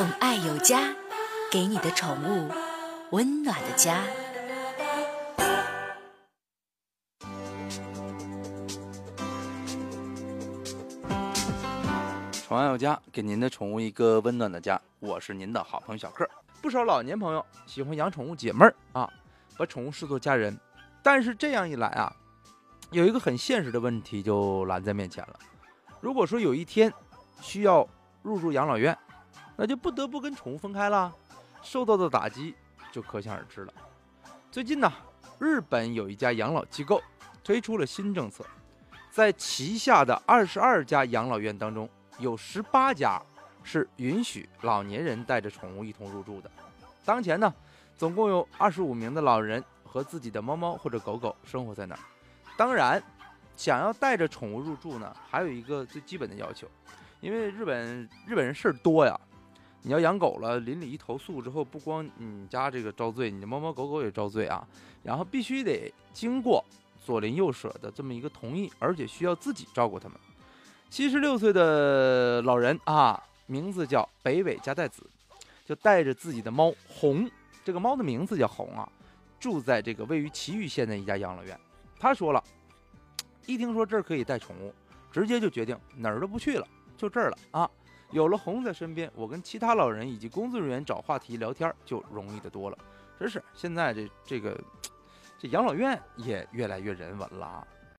[0.00, 0.94] 宠爱有家，
[1.52, 2.50] 给你的宠物
[3.10, 4.02] 温暖的家。
[12.42, 14.80] 宠爱有家，给您的宠物一个温暖的家。
[15.00, 16.26] 我是您的好朋友小克。
[16.62, 19.06] 不少老年朋友喜欢养宠物解闷儿啊，
[19.58, 20.58] 把宠物视作家人。
[21.02, 22.10] 但是这样一来啊，
[22.90, 25.38] 有一个很现实的问题就拦在面前了。
[26.00, 26.90] 如果说有一天
[27.42, 27.86] 需要
[28.22, 28.96] 入住养老院，
[29.60, 31.14] 那就不得不跟宠物分开了，
[31.60, 32.54] 受到的打击
[32.90, 33.74] 就可想而知了。
[34.50, 34.90] 最近呢，
[35.38, 36.98] 日本有一家养老机构
[37.44, 38.42] 推出了新政策，
[39.10, 41.86] 在旗下的二十二家养老院当中。
[42.18, 43.20] 有十八家
[43.62, 46.50] 是允许老年人带着宠物一同入住的。
[47.04, 47.52] 当前呢，
[47.98, 52.00] 总共有二十五名的老人和自己的猫猫或者狗狗生活在那儿。
[52.56, 53.02] 当然，
[53.56, 56.66] 想要带着宠物入住呢，还有一个最基本的要求，
[57.20, 59.20] 因为日本日本人事儿多呀。
[59.82, 64.66] 你要养狗了，邻里一投诉之后，不光你家这个遭罪，你的猫猫狗狗也遭罪啊。
[65.02, 66.62] 然后必须得经过
[67.02, 70.18] 左邻右舍的这么一个同意，而且需要自己照顾它们。
[70.90, 75.02] 七十六岁的老人啊，名字叫北尾加代子，
[75.64, 77.30] 就带着自己的猫红，
[77.64, 78.86] 这个猫的名字叫红啊，
[79.38, 81.58] 住在这个位于岐玉县的一家养老院。
[81.98, 82.44] 他说了，
[83.46, 84.74] 一听说这儿可以带宠物，
[85.10, 87.70] 直接就决定哪儿都不去了，就这儿了啊。
[88.10, 92.78] 有了红在身边，我跟其他老人以及工作人员找话题聊天就容易的多了。
[93.18, 94.58] 真是现在这这个
[95.38, 97.66] 这养老院也越来越人文了啊。